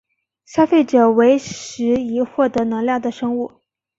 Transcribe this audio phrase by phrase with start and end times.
[0.45, 3.61] 消费者为食以获得能量的生物。